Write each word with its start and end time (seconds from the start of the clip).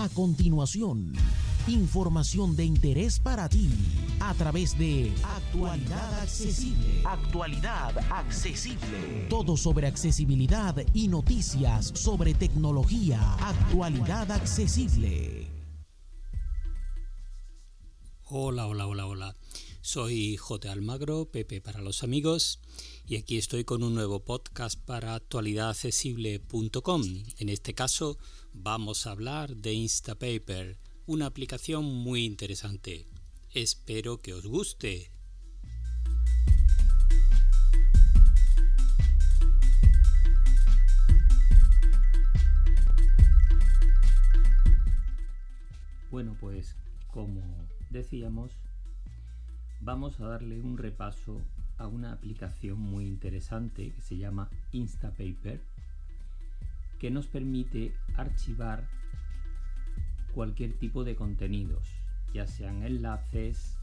A 0.00 0.08
continuación, 0.08 1.12
información 1.68 2.56
de 2.56 2.64
interés 2.64 3.20
para 3.20 3.50
ti 3.50 3.68
a 4.20 4.32
través 4.32 4.78
de 4.78 5.12
Actualidad 5.22 6.20
Accesible. 6.22 7.02
Actualidad 7.04 7.98
Accesible. 8.10 9.26
Todo 9.28 9.58
sobre 9.58 9.86
accesibilidad 9.86 10.74
y 10.94 11.08
noticias 11.08 11.92
sobre 11.94 12.32
tecnología. 12.32 13.34
Actualidad 13.34 14.32
Accesible. 14.32 15.48
Hola, 18.24 18.68
hola, 18.68 18.86
hola, 18.86 19.06
hola. 19.06 19.36
Soy 19.82 20.38
J. 20.38 20.72
Almagro, 20.72 21.26
Pepe 21.30 21.60
para 21.60 21.82
los 21.82 22.02
amigos, 22.02 22.60
y 23.06 23.16
aquí 23.16 23.36
estoy 23.36 23.64
con 23.64 23.82
un 23.82 23.94
nuevo 23.94 24.20
podcast 24.24 24.80
para 24.80 25.14
actualidadaccesible.com. 25.14 27.02
En 27.36 27.48
este 27.50 27.74
caso 27.74 28.16
vamos 28.52 29.06
a 29.06 29.12
hablar 29.12 29.56
de 29.56 29.72
Instapaper, 29.72 30.78
una 31.06 31.26
aplicación 31.26 31.84
muy 31.84 32.24
interesante. 32.24 33.06
Espero 33.52 34.20
que 34.20 34.34
os 34.34 34.46
guste. 34.46 35.10
Bueno, 46.10 46.36
pues 46.40 46.76
como 47.12 47.42
decíamos, 47.90 48.52
vamos 49.80 50.20
a 50.20 50.26
darle 50.26 50.60
un 50.60 50.76
repaso 50.76 51.40
a 51.78 51.86
una 51.86 52.12
aplicación 52.12 52.78
muy 52.78 53.06
interesante 53.06 53.92
que 53.92 54.00
se 54.02 54.18
llama 54.18 54.50
Instapaper, 54.72 55.62
que 57.00 57.10
nos 57.10 57.26
permite 57.26 57.94
archivar 58.14 58.86
cualquier 60.34 60.74
tipo 60.74 61.02
de 61.02 61.16
contenidos, 61.16 61.88
ya 62.34 62.46
sean 62.46 62.82
enlaces 62.82 63.78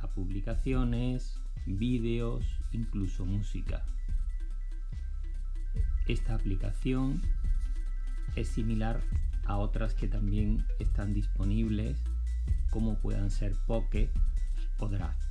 a 0.00 0.08
publicaciones, 0.08 1.38
vídeos, 1.66 2.44
incluso 2.72 3.26
música. 3.26 3.84
Esta 6.08 6.34
aplicación 6.34 7.22
es 8.36 8.48
similar 8.48 9.00
a 9.44 9.58
otras 9.58 9.94
que 9.94 10.08
también 10.08 10.64
están 10.78 11.12
disponibles, 11.12 12.02
como 12.70 12.98
puedan 12.98 13.30
ser 13.30 13.52
Pocket 13.66 14.10
o 14.78 14.88
Draft. 14.88 15.22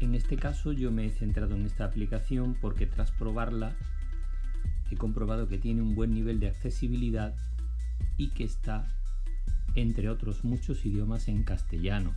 En 0.00 0.16
este 0.16 0.36
caso 0.36 0.72
yo 0.72 0.90
me 0.90 1.06
he 1.06 1.10
centrado 1.10 1.54
en 1.54 1.64
esta 1.64 1.84
aplicación 1.84 2.56
porque 2.60 2.86
tras 2.86 3.12
probarla 3.12 3.76
he 4.94 4.96
comprobado 4.96 5.48
que 5.48 5.58
tiene 5.58 5.82
un 5.82 5.94
buen 5.94 6.12
nivel 6.14 6.40
de 6.40 6.48
accesibilidad 6.48 7.34
y 8.16 8.30
que 8.30 8.44
está, 8.44 8.88
entre 9.74 10.08
otros 10.08 10.44
muchos 10.44 10.84
idiomas, 10.84 11.28
en 11.28 11.42
castellano. 11.44 12.14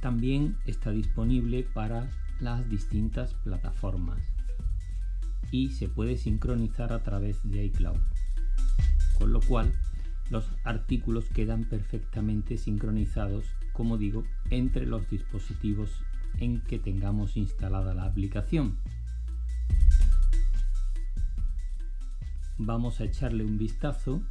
También 0.00 0.56
está 0.66 0.90
disponible 0.90 1.66
para 1.74 2.10
las 2.40 2.68
distintas 2.68 3.34
plataformas 3.34 4.20
y 5.50 5.70
se 5.70 5.88
puede 5.88 6.16
sincronizar 6.16 6.92
a 6.92 7.02
través 7.02 7.38
de 7.44 7.64
iCloud, 7.64 7.98
con 9.18 9.32
lo 9.32 9.40
cual 9.40 9.72
los 10.30 10.50
artículos 10.64 11.26
quedan 11.30 11.64
perfectamente 11.64 12.56
sincronizados 12.58 13.46
como 13.76 13.98
digo, 13.98 14.24
entre 14.48 14.86
los 14.86 15.08
dispositivos 15.10 15.90
en 16.38 16.62
que 16.62 16.78
tengamos 16.78 17.36
instalada 17.36 17.92
la 17.92 18.06
aplicación. 18.06 18.78
Vamos 22.58 23.00
a 23.00 23.04
echarle 23.04 23.44
un 23.44 23.58
vistazo 23.58 24.22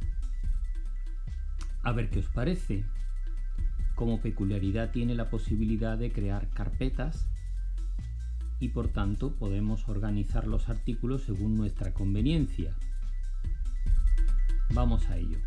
a 1.82 1.92
ver 1.92 2.10
qué 2.10 2.18
os 2.18 2.26
parece. 2.26 2.84
Como 3.94 4.20
peculiaridad 4.20 4.90
tiene 4.90 5.14
la 5.14 5.30
posibilidad 5.30 5.96
de 5.96 6.10
crear 6.12 6.48
carpetas 6.50 7.28
y 8.58 8.70
por 8.70 8.88
tanto 8.88 9.36
podemos 9.36 9.88
organizar 9.88 10.48
los 10.48 10.68
artículos 10.68 11.22
según 11.22 11.56
nuestra 11.56 11.94
conveniencia. 11.94 12.74
Vamos 14.74 15.08
a 15.08 15.16
ello. 15.16 15.38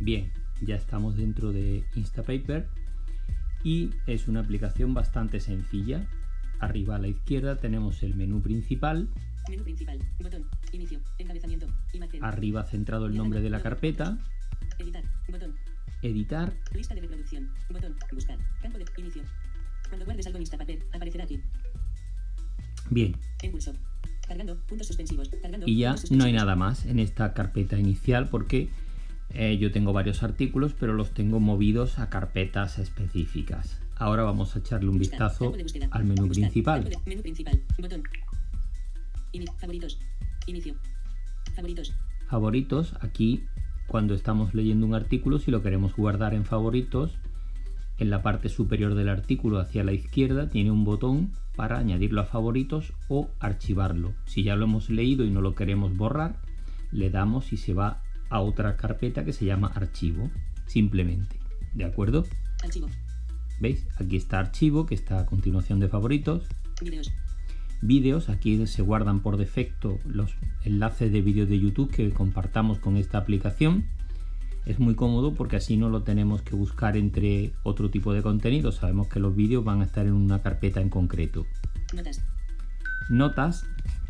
Bien, 0.00 0.32
ya 0.60 0.76
estamos 0.76 1.16
dentro 1.16 1.52
de 1.52 1.84
Instapaper 1.94 2.68
y 3.64 3.90
es 4.06 4.28
una 4.28 4.40
aplicación 4.40 4.94
bastante 4.94 5.40
sencilla. 5.40 6.06
Arriba 6.60 6.96
a 6.96 6.98
la 6.98 7.08
izquierda 7.08 7.56
tenemos 7.56 8.02
el 8.02 8.14
menú 8.14 8.42
principal. 8.42 9.08
Menú 9.48 9.62
principal, 9.62 9.98
botón, 10.20 10.44
inicio, 10.72 11.00
encabezamiento, 11.18 11.66
imagen. 11.92 12.24
Arriba 12.24 12.64
centrado 12.64 13.06
el 13.06 13.16
nombre 13.16 13.40
de 13.40 13.50
la 13.50 13.60
carpeta. 13.60 14.18
Editar, 14.78 15.04
botón. 15.28 15.54
Editar. 16.02 16.52
Lista 16.74 16.94
de 16.94 17.00
reproducción, 17.00 17.48
botón, 17.70 17.96
buscar, 18.12 18.38
campo 18.62 18.78
de 18.78 18.84
inicio. 18.98 19.22
Cuando 19.88 20.04
guardes 20.04 20.26
algo 20.26 20.36
en 20.36 20.42
Instapaper, 20.42 20.78
aparecerá 20.92 21.24
aquí. 21.24 21.40
Bien. 22.90 23.16
Impulso. 23.42 23.72
Cargando, 24.26 24.56
puntos 24.66 24.86
suspensivos. 24.86 25.28
Cargando, 25.28 25.66
y 25.66 25.78
ya 25.78 25.94
no 26.10 26.24
hay 26.24 26.32
nada 26.32 26.54
más 26.54 26.84
en 26.84 26.98
esta 26.98 27.32
carpeta 27.32 27.78
inicial 27.78 28.28
porque 28.28 28.68
eh, 29.34 29.58
yo 29.58 29.70
tengo 29.70 29.92
varios 29.92 30.22
artículos, 30.22 30.74
pero 30.78 30.94
los 30.94 31.12
tengo 31.12 31.40
movidos 31.40 31.98
a 31.98 32.08
carpetas 32.08 32.78
específicas. 32.78 33.80
Ahora 33.96 34.22
vamos 34.22 34.54
a 34.54 34.60
echarle 34.60 34.88
un 34.88 34.98
vistazo 34.98 35.52
al 35.90 36.04
menú 36.04 36.28
principal. 36.28 36.88
Menú 37.06 37.22
principal. 37.22 37.60
Botón. 37.78 38.02
Favoritos. 39.58 39.98
Inicio. 40.46 40.74
Favoritos. 41.54 41.94
Favoritos. 42.28 42.94
Aquí, 43.00 43.44
cuando 43.86 44.14
estamos 44.14 44.54
leyendo 44.54 44.86
un 44.86 44.94
artículo, 44.94 45.38
si 45.38 45.50
lo 45.50 45.62
queremos 45.62 45.94
guardar 45.96 46.32
en 46.34 46.44
favoritos, 46.44 47.18
en 47.98 48.10
la 48.10 48.22
parte 48.22 48.48
superior 48.48 48.94
del 48.94 49.08
artículo 49.08 49.58
hacia 49.58 49.84
la 49.84 49.92
izquierda 49.92 50.48
tiene 50.48 50.70
un 50.70 50.84
botón 50.84 51.32
para 51.56 51.78
añadirlo 51.78 52.20
a 52.20 52.24
favoritos 52.24 52.92
o 53.08 53.28
archivarlo. 53.40 54.14
Si 54.24 54.44
ya 54.44 54.54
lo 54.54 54.64
hemos 54.64 54.90
leído 54.90 55.24
y 55.24 55.30
no 55.30 55.40
lo 55.40 55.56
queremos 55.56 55.96
borrar, 55.96 56.36
le 56.92 57.10
damos 57.10 57.52
y 57.52 57.56
se 57.56 57.74
va 57.74 58.00
a 58.30 58.40
otra 58.40 58.76
carpeta 58.76 59.24
que 59.24 59.32
se 59.32 59.44
llama 59.44 59.72
archivo, 59.74 60.30
simplemente. 60.66 61.36
¿De 61.74 61.84
acuerdo? 61.84 62.24
Archivo. 62.62 62.88
¿Veis? 63.60 63.86
Aquí 63.98 64.16
está 64.16 64.38
archivo, 64.38 64.86
que 64.86 64.94
está 64.94 65.20
a 65.20 65.26
continuación 65.26 65.80
de 65.80 65.88
favoritos. 65.88 66.46
Vídeos. 66.80 67.12
Vídeos, 67.80 68.28
aquí 68.28 68.66
se 68.66 68.82
guardan 68.82 69.20
por 69.20 69.36
defecto 69.36 69.98
los 70.04 70.34
enlaces 70.64 71.12
de 71.12 71.22
vídeos 71.22 71.48
de 71.48 71.60
YouTube 71.60 71.90
que 71.90 72.10
compartamos 72.10 72.78
con 72.78 72.96
esta 72.96 73.18
aplicación. 73.18 73.84
Es 74.66 74.80
muy 74.80 74.94
cómodo 74.94 75.34
porque 75.34 75.56
así 75.56 75.76
no 75.76 75.88
lo 75.88 76.02
tenemos 76.02 76.42
que 76.42 76.54
buscar 76.56 76.96
entre 76.96 77.52
otro 77.62 77.90
tipo 77.90 78.12
de 78.12 78.22
contenido. 78.22 78.72
Sabemos 78.72 79.08
que 79.08 79.20
los 79.20 79.34
vídeos 79.34 79.64
van 79.64 79.80
a 79.80 79.84
estar 79.84 80.06
en 80.06 80.12
una 80.12 80.42
carpeta 80.42 80.80
en 80.80 80.90
concreto. 80.90 81.46
Notas. 81.94 82.22
Notas. 83.08 83.64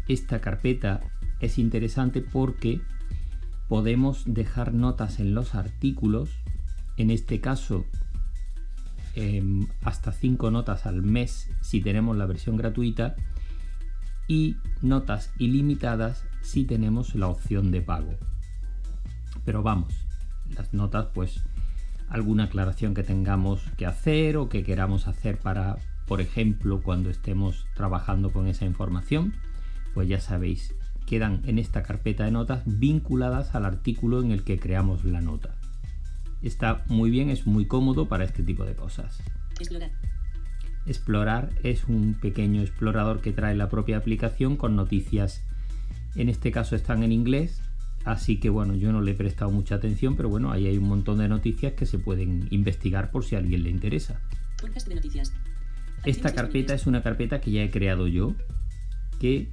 Esta 0.09 0.41
carpeta 0.41 1.03
es 1.41 1.59
interesante 1.59 2.23
porque 2.23 2.81
podemos 3.69 4.25
dejar 4.27 4.73
notas 4.73 5.21
en 5.21 5.35
los 5.35 5.55
artículos, 5.55 6.31
en 6.97 7.11
este 7.11 7.41
caso 7.41 7.85
em, 9.15 9.67
hasta 9.83 10.13
5 10.13 10.51
notas 10.51 10.87
al 10.87 11.03
mes 11.03 11.51
si 11.61 11.81
tenemos 11.81 12.17
la 12.17 12.27
versión 12.27 12.57
gratuita 12.57 13.15
y 14.27 14.57
notas 14.83 15.33
ilimitadas 15.39 16.25
si 16.43 16.65
tenemos 16.65 17.15
la 17.15 17.29
opción 17.29 17.71
de 17.71 17.83
pago. 17.83 18.17
Pero 19.45 19.63
vamos, 19.63 19.95
las 20.55 20.73
notas 20.73 21.09
pues 21.15 21.43
alguna 22.09 22.45
aclaración 22.45 22.95
que 22.95 23.03
tengamos 23.03 23.63
que 23.77 23.87
hacer 23.87 24.37
o 24.37 24.49
que 24.49 24.65
queramos 24.65 25.07
hacer 25.09 25.39
para, 25.39 25.77
por 26.07 26.21
ejemplo, 26.21 26.81
cuando 26.83 27.11
estemos 27.11 27.67
trabajando 27.75 28.31
con 28.31 28.47
esa 28.47 28.65
información, 28.65 29.35
pues 29.95 30.09
ya 30.09 30.21
sabéis, 30.21 30.75
quedan 31.09 31.41
en 31.47 31.59
esta 31.59 31.83
carpeta 31.83 32.25
de 32.25 32.31
notas 32.31 32.63
vinculadas 32.67 33.55
al 33.55 33.65
artículo 33.65 34.21
en 34.23 34.31
el 34.31 34.45
que 34.45 34.59
creamos 34.59 35.05
la 35.05 35.23
nota. 35.23 35.57
Está 36.43 36.85
muy 36.87 37.11
bien, 37.11 37.31
es 37.31 37.47
muy 37.47 37.65
cómodo 37.67 38.09
para 38.09 38.25
este 38.25 38.43
tipo 38.43 38.65
de 38.65 38.75
cosas. 38.75 39.19
Explorar. 39.59 39.91
Explorar 40.87 41.51
es 41.63 41.85
un 41.89 42.15
pequeño 42.15 42.61
explorador 42.61 43.23
que 43.23 43.33
trae 43.33 43.57
la 43.57 43.71
propia 43.71 43.97
aplicación 43.97 44.57
con 44.57 44.77
noticias. 44.77 45.43
En 46.15 46.29
este 46.29 46.53
caso 46.53 46.77
están 46.77 47.03
en 47.03 47.13
inglés, 47.13 47.63
así 48.05 48.39
que 48.39 48.51
bueno, 48.51 48.75
yo 48.75 48.93
no 48.93 49.01
le 49.01 49.13
he 49.13 49.15
prestado 49.15 49.51
mucha 49.51 49.77
atención, 49.77 50.15
pero 50.15 50.29
bueno, 50.29 50.53
ahí 50.53 50.67
hay 50.67 50.77
un 50.77 50.89
montón 50.89 51.19
de 51.19 51.29
noticias 51.29 51.73
que 51.73 51.87
se 51.87 51.99
pueden 51.99 52.49
investigar 52.51 53.11
por 53.11 53.25
si 53.25 53.35
a 53.35 53.39
alguien 53.39 53.63
le 53.63 53.71
interesa. 53.71 54.21
Esta 56.05 56.35
carpeta 56.35 56.75
es 56.75 56.87
una 56.87 57.03
carpeta 57.03 57.41
que 57.41 57.51
ya 57.51 57.63
he 57.63 57.71
creado 57.71 58.07
yo, 58.07 58.35
que 59.19 59.51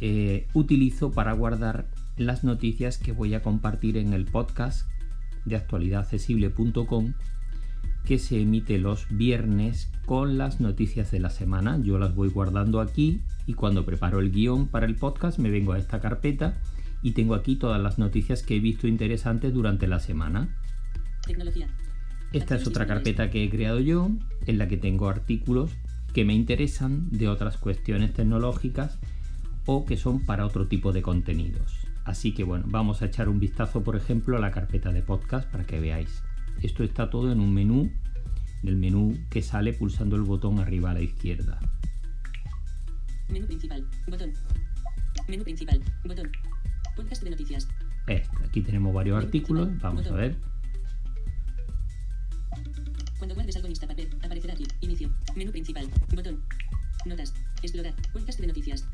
eh, 0.00 0.46
utilizo 0.52 1.10
para 1.10 1.32
guardar 1.32 1.86
las 2.16 2.44
noticias 2.44 2.98
que 2.98 3.12
voy 3.12 3.34
a 3.34 3.42
compartir 3.42 3.96
en 3.96 4.12
el 4.12 4.24
podcast 4.24 4.88
de 5.44 5.56
actualidadaccesible.com 5.56 7.14
que 8.04 8.18
se 8.18 8.40
emite 8.40 8.78
los 8.78 9.06
viernes 9.10 9.90
con 10.06 10.38
las 10.38 10.60
noticias 10.60 11.10
de 11.10 11.18
la 11.18 11.30
semana. 11.30 11.78
Yo 11.82 11.98
las 11.98 12.14
voy 12.14 12.28
guardando 12.28 12.80
aquí 12.80 13.20
y 13.46 13.54
cuando 13.54 13.84
preparo 13.84 14.20
el 14.20 14.30
guion 14.30 14.68
para 14.68 14.86
el 14.86 14.94
podcast 14.94 15.38
me 15.38 15.50
vengo 15.50 15.72
a 15.72 15.78
esta 15.78 16.00
carpeta 16.00 16.54
y 17.02 17.12
tengo 17.12 17.34
aquí 17.34 17.56
todas 17.56 17.80
las 17.82 17.98
noticias 17.98 18.42
que 18.42 18.56
he 18.56 18.60
visto 18.60 18.86
interesantes 18.86 19.52
durante 19.52 19.86
la 19.86 19.98
semana. 19.98 20.56
Tecnología. 21.26 21.68
Esta 22.32 22.56
es 22.56 22.66
otra 22.66 22.86
carpeta 22.86 23.30
que 23.30 23.44
he 23.44 23.50
creado 23.50 23.80
yo 23.80 24.10
en 24.46 24.58
la 24.58 24.68
que 24.68 24.76
tengo 24.76 25.08
artículos 25.08 25.72
que 26.12 26.24
me 26.24 26.34
interesan 26.34 27.10
de 27.10 27.28
otras 27.28 27.56
cuestiones 27.56 28.12
tecnológicas 28.14 28.98
o 29.66 29.84
que 29.84 29.96
son 29.96 30.24
para 30.24 30.46
otro 30.46 30.68
tipo 30.68 30.92
de 30.92 31.02
contenidos. 31.02 31.86
Así 32.04 32.32
que 32.32 32.44
bueno, 32.44 32.64
vamos 32.68 33.02
a 33.02 33.06
echar 33.06 33.28
un 33.28 33.40
vistazo 33.40 33.82
por 33.82 33.96
ejemplo 33.96 34.36
a 34.36 34.40
la 34.40 34.52
carpeta 34.52 34.92
de 34.92 35.02
podcast 35.02 35.50
para 35.50 35.64
que 35.64 35.80
veáis. 35.80 36.22
Esto 36.62 36.84
está 36.84 37.10
todo 37.10 37.32
en 37.32 37.40
un 37.40 37.52
menú, 37.52 37.90
en 38.62 38.68
el 38.68 38.76
menú 38.76 39.18
que 39.28 39.42
sale 39.42 39.72
pulsando 39.72 40.16
el 40.16 40.22
botón 40.22 40.60
arriba 40.60 40.90
a 40.90 40.94
la 40.94 41.02
izquierda. 41.02 41.58
Menú 43.28 43.46
principal. 43.46 43.84
Botón. 44.08 44.32
Menú 45.28 45.42
principal. 45.42 45.82
Botón. 46.04 46.30
Podcast 46.94 47.24
de 47.24 47.30
noticias. 47.30 47.68
Este, 48.06 48.44
aquí 48.44 48.60
tenemos 48.62 48.94
varios 48.94 49.22
artículos, 49.22 49.68
vamos 49.80 50.06
a 50.06 50.14
ver. 50.14 50.36
Cuando 53.18 53.34
guardes 53.34 53.56
algo 53.56 53.66
en 53.66 53.72
Instapaper, 53.72 54.08
aparecerá 54.24 54.54
aquí. 54.54 54.64
Inicio. 54.80 55.10
Menú 55.34 55.50
principal. 55.50 55.88
Botón. 56.14 56.40
Notas. 57.04 57.34
Explorar. 57.62 57.94
Podcast 58.12 58.38
de 58.38 58.46
noticias. 58.46 58.86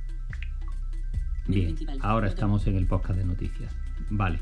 Bien, 1.46 1.76
ahora 2.00 2.28
estamos 2.28 2.66
en 2.66 2.76
el 2.76 2.86
podcast 2.86 3.18
de 3.18 3.24
noticias. 3.24 3.74
Vale. 4.10 4.38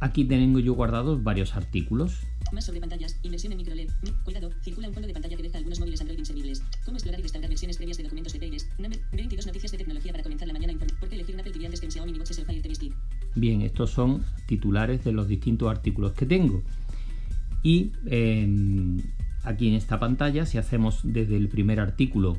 Aquí 0.00 0.24
tengo 0.24 0.60
yo 0.60 0.74
guardados 0.74 1.24
varios 1.24 1.56
artículos. 1.56 2.20
Más 2.52 2.64
sobre 2.64 2.78
pantallas. 2.80 3.18
Inversión 3.24 3.50
en 3.52 3.58
microLED. 3.58 3.90
Mi- 4.02 4.12
Cuidado. 4.24 4.50
Circula 4.62 4.86
un 4.88 4.94
fondo 4.94 5.08
de 5.08 5.12
pantalla 5.12 5.36
que 5.36 5.42
deja 5.42 5.58
algunos 5.58 5.80
móviles 5.80 6.00
Android 6.00 6.18
inservibles. 6.20 6.62
Cómo 6.84 6.96
explorar 6.96 7.18
y 7.18 7.22
restaurar 7.24 7.48
versiones 7.50 7.76
previas 7.76 7.96
de 7.96 8.04
documentos. 8.04 8.32
Number 8.78 9.00
22 9.12 9.46
noticias 9.46 9.72
de 9.72 9.78
tecnología 9.78 10.12
para 10.12 10.22
comenzar 10.22 10.46
la 10.46 10.54
mañana. 10.54 10.74
¿Por 11.00 11.08
qué 11.08 11.16
elegir 11.16 11.34
un 11.34 11.40
Apple 11.40 11.52
TV 11.52 11.66
antes 11.66 11.80
que 11.80 11.86
un 11.86 11.92
Xiaomi 11.92 12.12
Mi 12.12 12.18
Watch 12.20 12.30
es 12.30 12.38
el 12.38 12.44
Fire 12.46 12.62
TV 12.62 12.74
Stick? 12.76 12.94
Bien, 13.34 13.62
estos 13.62 13.90
son 13.90 14.24
titulares 14.46 15.02
de 15.02 15.10
los 15.12 15.26
distintos 15.26 15.68
artículos 15.68 16.12
que 16.12 16.26
tengo. 16.26 16.62
Y 17.64 17.90
eh, 18.06 18.46
aquí 19.44 19.68
en 19.68 19.74
esta 19.74 19.98
pantalla, 19.98 20.46
si 20.46 20.58
hacemos 20.58 21.00
desde 21.04 21.36
el 21.36 21.48
primer 21.48 21.80
artículo 21.80 22.38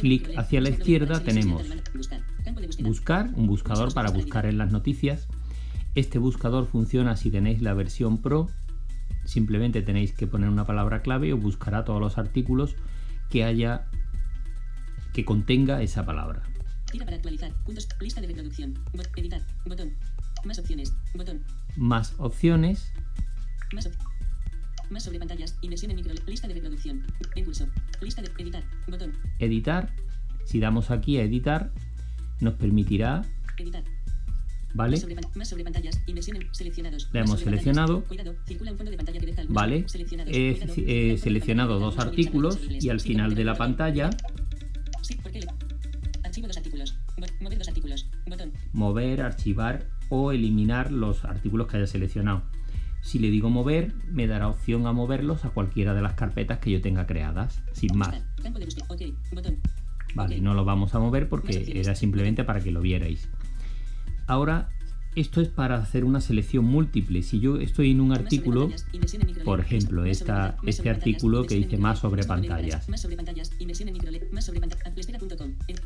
Clic 0.00 0.30
hacia 0.36 0.60
la 0.60 0.68
izquierda 0.70 1.20
tenemos 1.20 1.62
en 1.64 2.84
Buscar. 2.84 3.30
Un 3.34 3.46
buscador 3.46 3.92
para 3.94 4.10
buscar 4.10 4.46
en 4.46 4.58
las 4.58 4.70
noticias. 4.72 5.28
Este 5.94 6.18
buscador 6.18 6.66
funciona 6.66 7.16
si 7.16 7.30
tenéis 7.30 7.62
la 7.62 7.74
versión 7.74 8.20
Pro. 8.20 8.48
Simplemente 9.24 9.82
tenéis 9.82 10.12
que 10.12 10.26
poner 10.26 10.48
una 10.48 10.66
palabra 10.66 11.02
clave 11.02 11.28
y 11.28 11.32
os 11.32 11.40
buscará 11.40 11.84
todos 11.84 12.00
los 12.00 12.18
artículos 12.18 12.76
que 13.30 13.44
haya 13.44 13.86
que 15.12 15.24
contenga 15.24 15.82
esa 15.82 16.04
palabra. 16.04 16.42
Tira 16.92 17.04
para 17.04 17.16
actualizar. 17.16 17.52
Puntos. 17.64 17.88
Lista 18.00 18.20
de 18.20 18.26
reproducción. 18.28 18.74
Bot- 18.92 19.08
editar. 19.16 19.40
Botón. 19.64 19.92
Más 20.44 20.58
opciones. 20.58 20.94
Botón. 21.14 21.42
Más 21.76 22.14
opciones, 22.18 22.92
Más, 23.74 23.86
op- 23.86 23.94
más 24.90 25.02
sobre 25.02 25.18
pantallas. 25.18 25.56
Inversión 25.62 25.90
en 25.90 25.96
micro. 25.96 26.14
Lista 26.26 26.48
de 26.48 26.54
reproducción. 26.54 27.02
Curso. 27.44 27.66
Lista 28.00 28.22
de 28.22 28.30
editar. 28.38 28.64
Botón. 28.88 29.12
editar. 29.38 29.92
Si 30.44 30.60
damos 30.60 30.90
aquí 30.90 31.18
a 31.18 31.22
editar, 31.24 31.72
nos 32.40 32.54
permitirá, 32.54 33.22
Editar. 33.58 33.82
¿vale? 34.74 34.92
Más 34.92 35.00
sobre, 35.00 35.16
más 35.34 35.48
sobre 35.48 35.64
pantallas. 35.64 36.00
Inversión 36.06 36.36
en 36.36 36.54
seleccionados. 36.54 37.08
La 37.12 37.20
Más 37.20 37.30
hemos 37.30 37.40
seleccionado. 37.40 38.04
Cuidado. 38.04 38.34
Circula 38.46 38.70
un 38.72 38.76
fondo 38.76 38.90
de 38.90 38.96
pantalla 38.96 39.18
que 39.20 39.26
deja 39.26 39.40
algunos 39.40 39.60
Vale, 39.60 39.76
he, 39.78 40.54
fondo 40.56 40.74
de 40.74 41.18
seleccionado 41.18 41.78
dos 41.80 41.98
artículos 41.98 42.58
y 42.68 42.88
al 42.90 43.00
final 43.00 43.34
de 43.34 43.44
la 43.44 43.54
pantalla 43.54 44.10
Sí, 45.02 45.14
¿por 45.16 45.32
qué 45.32 45.40
le- 45.40 45.46
Archivo 46.24 46.46
dos 46.48 46.56
artículos. 46.58 46.98
Mover 47.40 47.58
dos 47.58 47.68
artículos. 47.68 48.08
Botón. 48.28 48.52
mover, 48.72 49.22
archivar 49.22 49.86
o 50.10 50.32
eliminar 50.32 50.92
los 50.92 51.24
artículos 51.24 51.66
que 51.68 51.78
haya 51.78 51.86
seleccionado. 51.86 52.42
Si 53.06 53.20
le 53.20 53.30
digo 53.30 53.50
mover, 53.50 53.94
me 54.10 54.26
dará 54.26 54.48
opción 54.48 54.88
a 54.88 54.92
moverlos 54.92 55.44
a 55.44 55.50
cualquiera 55.50 55.94
de 55.94 56.02
las 56.02 56.14
carpetas 56.14 56.58
que 56.58 56.72
yo 56.72 56.80
tenga 56.80 57.06
creadas, 57.06 57.62
sin 57.70 57.96
más. 57.96 58.20
Vale, 60.16 60.40
no 60.40 60.54
lo 60.54 60.64
vamos 60.64 60.92
a 60.92 60.98
mover 60.98 61.28
porque 61.28 61.74
era 61.76 61.94
simplemente 61.94 62.42
para 62.42 62.60
que 62.60 62.72
lo 62.72 62.80
vierais. 62.80 63.30
Ahora, 64.26 64.70
esto 65.16 65.40
es 65.40 65.48
para 65.48 65.76
hacer 65.76 66.04
una 66.04 66.20
selección 66.20 66.64
múltiple. 66.64 67.22
Si 67.22 67.40
yo 67.40 67.56
estoy 67.58 67.90
en 67.90 68.00
un 68.00 68.12
artículo, 68.12 68.70
por 69.44 69.60
ejemplo, 69.60 70.04
esta- 70.04 70.56
este 70.66 70.90
artículo 70.90 71.44
que 71.46 71.54
dice 71.56 71.76
más 71.78 71.98
sobre 72.00 72.22
pantallas. 72.24 72.86
El 75.68 75.78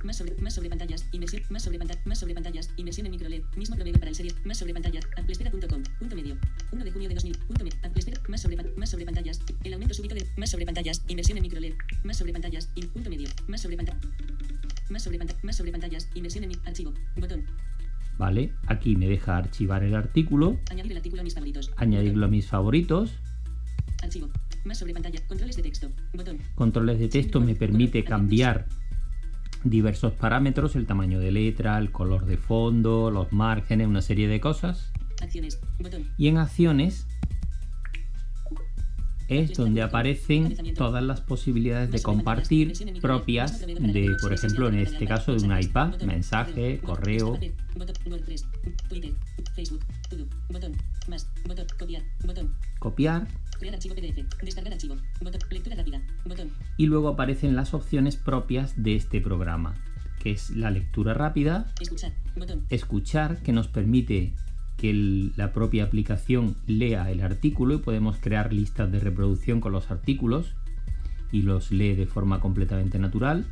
serie, 4.15 4.33
más 4.45 4.59
sobre 4.59 4.75
pantallas, 4.75 5.05
amplespera.com, 5.17 5.83
punto 5.99 6.17
medio, 6.17 6.37
1 6.73 6.85
de 6.85 6.91
junio 6.91 7.09
de 7.09 7.15
2000, 7.15 7.39
punto 7.47 7.65
medio, 7.65 7.79
amplespera, 7.83 8.21
más 8.29 8.41
sobre, 8.43 8.57
pan- 8.57 8.71
más 8.77 8.91
sobre 8.91 9.05
pantallas, 9.05 9.41
el 9.65 9.73
aumento 9.75 9.95
súbito 9.95 10.15
de, 10.15 10.27
más 10.37 10.51
sobre 10.51 10.67
pantallas, 10.67 11.03
inversión 11.09 11.39
en 11.39 11.43
microLED, 11.43 11.75
más 12.05 12.17
sobre 12.17 12.33
pantallas, 12.33 12.69
punto 12.93 13.09
medio, 13.11 13.29
más 13.47 13.61
sobre 13.63 13.77
pantallas, 13.77 14.01
más 14.91 15.03
sobre 15.05 15.19
pantallas, 15.19 15.45
más 15.45 15.57
sobre 15.57 15.71
pantallas, 15.73 16.09
inversión 16.15 16.45
en 16.45 16.49
mi, 16.51 16.57
archivo, 16.67 16.93
botón, 17.17 17.45
¿vale? 18.21 18.53
Aquí 18.67 18.97
me 18.97 19.09
deja 19.09 19.39
archivar 19.39 19.83
el 19.83 19.95
artículo, 19.95 20.59
añadir 20.71 20.93
el 20.93 20.99
artículo 20.99 21.23
a 21.23 21.25
mis 21.25 21.35
favoritos, 21.35 21.73
añadirlo 21.77 22.27
a 22.27 22.29
mis 22.29 22.47
favoritos. 22.47 23.19
archivo, 24.03 24.29
más 24.67 24.79
sobre 24.79 24.93
pantalla, 24.93 25.21
controles 25.27 25.57
de 25.57 25.63
texto, 25.63 25.91
botón, 26.13 26.37
Controles 26.55 26.99
de 26.99 27.09
texto 27.09 27.41
me 27.41 27.55
permite 27.55 28.05
cambiar 28.05 28.67
diversos 29.65 30.13
parámetros, 30.13 30.77
el 30.77 30.85
tamaño 30.87 31.19
de 31.19 31.33
letra, 31.33 31.79
el 31.79 31.91
color 31.91 32.27
de 32.27 32.37
fondo, 32.37 33.11
los 33.11 33.33
márgenes, 33.33 33.89
una 33.89 34.03
serie 34.03 34.29
de 34.29 34.39
cosas. 34.39 34.93
acciones, 35.23 35.59
botón, 35.81 36.05
Y 36.19 36.29
en 36.29 36.37
acciones 36.37 37.07
es 39.31 39.55
donde 39.55 39.81
aparecen 39.81 40.75
todas 40.75 41.03
las 41.03 41.21
posibilidades 41.21 41.91
de 41.91 42.03
compartir 42.03 42.73
propias 43.01 43.61
de, 43.61 44.17
por 44.21 44.33
ejemplo, 44.33 44.69
en 44.69 44.81
este 44.81 45.07
caso 45.07 45.35
de 45.35 45.47
un 45.47 45.57
iPad, 45.57 46.03
mensaje, 46.03 46.81
correo. 46.81 47.39
Copiar, 52.81 53.29
y 56.77 56.87
luego 56.87 57.09
aparecen 57.09 57.55
las 57.55 57.75
opciones 57.75 58.17
propias 58.17 58.83
de 58.83 58.97
este 58.97 59.21
programa, 59.21 59.75
que 60.21 60.33
es 60.33 60.51
la 60.51 60.71
lectura 60.71 61.15
rápida, 61.15 61.73
escuchar, 62.71 63.43
que 63.43 63.53
nos 63.53 63.69
permite 63.69 64.35
que 64.81 64.89
el- 64.91 65.33
la 65.37 65.53
propia 65.53 65.85
aplicación 65.85 66.57
lea 66.67 67.11
el 67.11 67.21
artículo 67.21 67.75
y 67.75 67.79
podemos 67.79 68.17
crear 68.19 68.51
listas 68.53 68.91
de 68.91 68.99
reproducción 68.99 69.61
con 69.61 69.73
los 69.73 69.91
artículos 69.91 70.55
y 71.33 71.43
los 71.43 71.71
lee 71.71 71.95
de 71.95 72.07
forma 72.07 72.41
completamente 72.41 72.99
natural, 72.99 73.45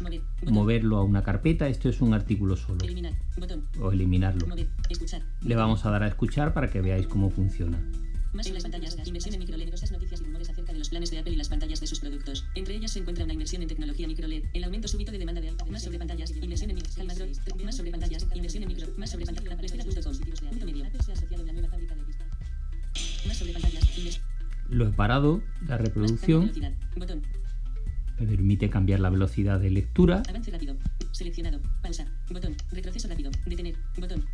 mover, 0.00 0.22
moverlo 0.50 0.96
a 0.96 1.04
una 1.04 1.22
carpeta, 1.22 1.68
esto 1.68 1.88
es 1.90 2.00
un 2.00 2.14
artículo 2.14 2.56
solo, 2.56 2.78
eliminar, 2.82 3.12
botón, 3.38 3.64
o 3.80 3.92
eliminarlo. 3.92 4.46
mover, 4.46 4.68
Le 5.44 5.54
vamos 5.54 5.84
a 5.84 5.90
dar 5.90 6.02
a 6.02 6.08
escuchar 6.08 6.54
para 6.54 6.70
que 6.70 6.80
veáis 6.80 7.06
cómo 7.06 7.28
funciona. 7.30 7.78
Más 8.32 8.46
en 8.46 8.54
las 8.54 8.62
pantallas, 8.62 8.96
inversión 9.06 9.34
en 9.34 9.40
microLED, 9.40 9.70
cosas, 9.70 9.92
noticias 9.92 10.20
y 10.20 10.24
rumores 10.24 10.48
acerca 10.50 10.72
de 10.72 10.78
los 10.78 10.88
planes 10.88 11.10
de 11.10 11.18
Apple 11.18 11.32
y 11.32 11.36
las 11.36 11.48
pantallas 11.48 11.80
de 11.80 11.86
sus 11.86 12.00
productos. 12.00 12.44
Entre 12.54 12.74
ellas 12.76 12.90
se 12.92 13.00
encuentra 13.00 13.24
una 13.24 13.32
inversión 13.32 13.62
en 13.62 13.68
tecnología 13.68 14.06
microLED, 14.08 14.44
el 14.52 14.64
aumento 14.64 14.88
súbito 14.88 15.12
de 15.12 15.18
demanda 15.18 15.40
de 15.40 15.48
alta, 15.50 15.64
más 15.66 15.82
sobre 15.82 15.98
pantallas, 15.98 16.30
inversión 16.30 16.70
en 16.70 16.76
micro, 16.76 16.92
calma, 16.96 17.12
más 17.64 17.76
sobre 17.76 17.90
pantallas, 17.90 18.26
inversión 18.34 18.62
en 18.62 18.68
micro, 18.70 18.88
más 18.96 19.10
sobre 19.10 19.26
pantallas, 19.26 19.52
espera.com, 19.62 20.18
punto 20.50 20.66
medio, 20.66 20.84
Apple. 20.86 21.02
Se 21.02 21.10
ha 21.10 21.14
asociado 21.14 21.42
en 21.42 21.46
la 21.46 21.52
nueva 21.52 21.68
fábrica 21.68 21.94
de 21.94 22.02
cristal. 22.04 22.28
Más 23.26 23.36
sobre 23.36 23.52
pantallas, 23.52 24.20
Lo 24.68 24.88
he 24.88 24.92
parado, 24.92 25.42
la 25.66 25.78
reproducción. 25.78 26.50
botón, 26.96 27.22
me 28.18 28.26
permite 28.26 28.70
cambiar 28.70 29.00
la 29.00 29.10
velocidad 29.10 29.60
de 29.60 29.70
lectura. 29.70 30.22
Avance 30.28 30.50
rápido, 30.50 30.76
seleccionado, 31.12 31.60
pausa, 31.82 32.06
botón, 32.30 32.56
retroceso 32.70 33.08
rápido, 33.08 33.30
detener, 33.46 33.74
botón, 33.98 34.24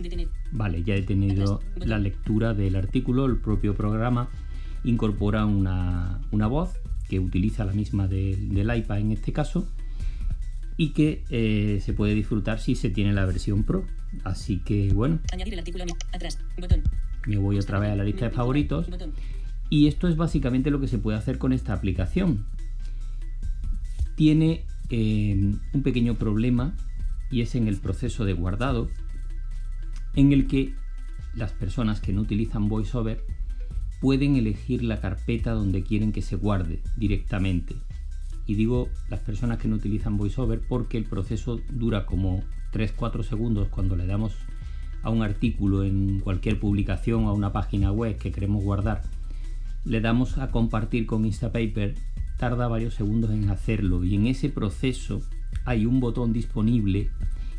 detener, 0.00 0.28
Vale, 0.52 0.82
ya 0.82 0.94
he 0.94 1.02
tenido 1.02 1.60
la 1.76 1.98
lectura 1.98 2.54
del 2.54 2.76
artículo, 2.76 3.26
el 3.26 3.36
propio 3.38 3.74
programa 3.74 4.28
incorpora 4.84 5.44
una, 5.46 6.20
una 6.30 6.46
voz 6.46 6.70
que 7.08 7.18
utiliza 7.20 7.64
la 7.64 7.72
misma 7.72 8.06
de- 8.08 8.36
del 8.36 8.76
iPad 8.76 8.98
en 8.98 9.12
este 9.12 9.32
caso 9.32 9.66
y 10.76 10.90
que 10.90 11.24
eh, 11.30 11.80
se 11.82 11.92
puede 11.92 12.14
disfrutar 12.14 12.60
si 12.60 12.74
se 12.74 12.90
tiene 12.90 13.12
la 13.12 13.24
versión 13.24 13.64
Pro. 13.64 13.84
Así 14.24 14.58
que 14.58 14.92
bueno, 14.92 15.18
añadir 15.32 15.54
el 15.54 15.58
artículo 15.60 15.84
atrás, 16.12 16.38
botón, 16.58 16.82
me 17.26 17.38
voy 17.38 17.58
otra 17.58 17.78
vez 17.78 17.90
a 17.90 17.96
la 17.96 18.04
lista 18.04 18.26
de 18.26 18.30
favoritos. 18.30 18.88
Botón, 18.90 19.12
y 19.70 19.88
esto 19.88 20.06
es 20.08 20.16
básicamente 20.16 20.70
lo 20.70 20.78
que 20.80 20.86
se 20.88 20.98
puede 20.98 21.18
hacer 21.18 21.38
con 21.38 21.52
esta 21.52 21.72
aplicación. 21.72 22.46
Tiene 24.14 24.64
eh, 24.90 25.54
un 25.72 25.82
pequeño 25.82 26.14
problema 26.14 26.74
y 27.30 27.40
es 27.40 27.54
en 27.54 27.66
el 27.68 27.76
proceso 27.78 28.24
de 28.24 28.32
guardado 28.32 28.88
en 30.16 30.32
el 30.32 30.46
que 30.46 30.74
las 31.34 31.52
personas 31.52 32.00
que 32.00 32.12
no 32.12 32.22
utilizan 32.22 32.68
VoiceOver 32.68 33.22
pueden 34.00 34.36
elegir 34.36 34.82
la 34.82 35.00
carpeta 35.00 35.52
donde 35.52 35.82
quieren 35.82 36.12
que 36.12 36.22
se 36.22 36.36
guarde 36.36 36.80
directamente. 36.96 37.76
Y 38.46 38.54
digo 38.54 38.88
las 39.08 39.20
personas 39.20 39.58
que 39.58 39.68
no 39.68 39.76
utilizan 39.76 40.16
VoiceOver 40.16 40.60
porque 40.66 40.96
el 40.96 41.04
proceso 41.04 41.60
dura 41.70 42.06
como 42.06 42.42
3-4 42.72 43.22
segundos 43.22 43.68
cuando 43.68 43.96
le 43.96 44.06
damos 44.06 44.34
a 45.02 45.10
un 45.10 45.22
artículo 45.22 45.84
en 45.84 46.20
cualquier 46.20 46.58
publicación 46.58 47.24
o 47.24 47.28
a 47.28 47.34
una 47.34 47.52
página 47.52 47.92
web 47.92 48.16
que 48.18 48.32
queremos 48.32 48.64
guardar. 48.64 49.02
Le 49.84 50.00
damos 50.00 50.38
a 50.38 50.50
compartir 50.50 51.06
con 51.06 51.26
Instapaper, 51.26 51.94
tarda 52.38 52.68
varios 52.68 52.94
segundos 52.94 53.30
en 53.30 53.50
hacerlo 53.50 54.02
y 54.04 54.14
en 54.14 54.26
ese 54.26 54.48
proceso 54.48 55.20
hay 55.64 55.86
un 55.86 56.00
botón 56.00 56.32
disponible 56.32 57.10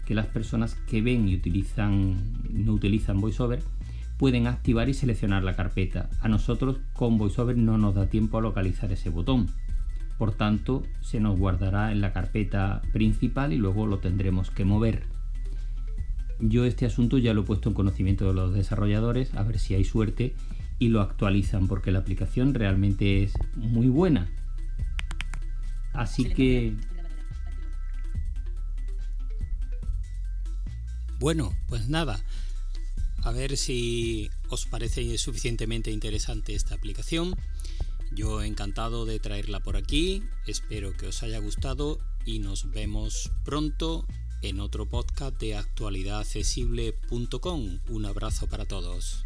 que 0.08 0.16
las 0.16 0.28
personas 0.28 0.76
que 0.90 1.02
ven 1.02 1.28
y 1.28 1.36
utilizan 1.36 2.34
no 2.50 2.72
utilizan 2.72 3.20
VoiceOver 3.20 3.62
pueden 4.18 4.48
activar 4.48 4.88
y 4.88 4.94
seleccionar 4.94 5.44
la 5.44 5.56
carpeta. 5.56 6.10
A 6.22 6.30
nosotros 6.30 6.78
con 6.94 7.18
VoiceOver 7.18 7.58
no 7.58 7.78
nos 7.78 7.94
da 7.94 8.08
tiempo 8.08 8.38
a 8.38 8.42
localizar 8.42 8.92
ese 8.92 9.10
botón. 9.10 9.48
Por 10.18 10.32
tanto, 10.34 10.84
se 11.02 11.20
nos 11.20 11.38
guardará 11.38 11.92
en 11.92 12.00
la 12.00 12.14
carpeta 12.14 12.82
principal 12.94 13.52
y 13.52 13.58
luego 13.58 13.86
lo 13.86 14.00
tendremos 14.00 14.50
que 14.50 14.64
mover. 14.64 15.04
Yo 16.40 16.64
este 16.64 16.86
asunto 16.86 17.18
ya 17.18 17.34
lo 17.34 17.42
he 17.42 17.46
puesto 17.46 17.70
en 17.70 17.76
conocimiento 17.76 18.28
de 18.28 18.34
los 18.34 18.54
desarrolladores, 18.54 19.36
a 19.36 19.44
ver 19.44 19.60
si 19.60 19.76
hay 19.76 19.84
suerte 19.84 20.34
y 20.80 20.88
lo 20.88 21.02
actualizan, 21.02 21.68
porque 21.68 21.92
la 21.92 22.00
aplicación 22.00 22.54
realmente 22.54 23.24
es 23.24 23.34
muy 23.56 23.90
buena. 23.90 24.30
Así 25.94 26.24
que... 26.26 26.76
Bueno, 31.19 31.57
pues 31.67 31.89
nada, 31.89 32.24
a 33.24 33.31
ver 33.31 33.57
si 33.57 34.29
os 34.50 34.67
parece 34.67 35.17
suficientemente 35.17 35.89
interesante 35.91 36.53
esta 36.53 36.75
aplicación. 36.75 37.33
Yo 38.12 38.43
encantado 38.43 39.05
de 39.05 39.19
traerla 39.19 39.59
por 39.59 39.77
aquí, 39.77 40.24
espero 40.45 40.95
que 40.95 41.07
os 41.07 41.24
haya 41.24 41.39
gustado 41.39 41.97
y 42.25 42.38
nos 42.39 42.69
vemos 42.71 43.31
pronto 43.43 44.05
en 44.41 44.59
otro 44.59 44.88
podcast 44.88 45.39
de 45.39 45.55
actualidadaccesible.com. 45.55 47.79
Un 47.89 48.05
abrazo 48.05 48.47
para 48.47 48.65
todos. 48.65 49.24